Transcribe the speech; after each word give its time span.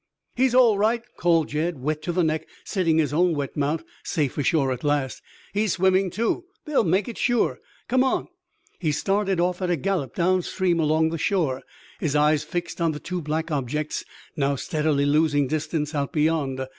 "He's 0.35 0.55
all 0.55 0.79
right!" 0.79 1.03
called 1.19 1.49
Jed, 1.49 1.77
wet 1.77 2.01
to 2.01 2.11
the 2.11 2.23
neck, 2.23 2.47
sitting 2.65 2.97
his 2.97 3.13
own 3.13 3.35
wet 3.35 3.55
mount, 3.55 3.83
safe 4.03 4.35
ashore 4.35 4.71
at 4.71 4.83
last. 4.83 5.21
"He's 5.53 5.73
swimming 5.73 6.09
too. 6.09 6.45
They'll 6.65 6.83
make 6.83 7.07
it, 7.07 7.19
sure! 7.19 7.59
Come 7.87 8.03
on!" 8.03 8.27
He 8.79 8.91
started 8.91 9.39
off 9.39 9.61
at 9.61 9.69
a 9.69 9.75
gallop 9.75 10.15
downstream 10.15 10.79
along 10.79 11.09
the 11.09 11.19
shore, 11.19 11.61
his 11.99 12.15
eyes 12.15 12.43
fixed 12.43 12.81
on 12.81 12.93
the 12.93 12.99
two 12.99 13.21
black 13.21 13.51
objects, 13.51 14.03
now 14.35 14.55
steadily 14.55 15.05
losing 15.05 15.45
distance 15.45 15.93
out 15.93 16.11
beyond. 16.13 16.67